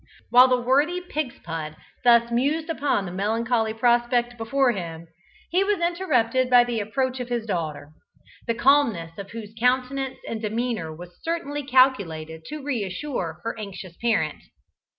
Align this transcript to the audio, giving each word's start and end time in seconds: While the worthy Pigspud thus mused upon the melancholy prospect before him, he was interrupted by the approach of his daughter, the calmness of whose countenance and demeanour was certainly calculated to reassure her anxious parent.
While 0.31 0.47
the 0.47 0.59
worthy 0.59 0.99
Pigspud 0.99 1.75
thus 2.03 2.31
mused 2.31 2.71
upon 2.71 3.05
the 3.05 3.11
melancholy 3.11 3.71
prospect 3.75 4.35
before 4.35 4.71
him, 4.71 5.05
he 5.51 5.63
was 5.63 5.79
interrupted 5.79 6.49
by 6.49 6.63
the 6.63 6.79
approach 6.79 7.19
of 7.19 7.29
his 7.29 7.45
daughter, 7.45 7.91
the 8.47 8.55
calmness 8.55 9.15
of 9.19 9.29
whose 9.29 9.53
countenance 9.59 10.17
and 10.27 10.41
demeanour 10.41 10.91
was 10.91 11.19
certainly 11.21 11.61
calculated 11.61 12.45
to 12.45 12.63
reassure 12.63 13.41
her 13.43 13.55
anxious 13.59 13.95
parent. 13.97 14.41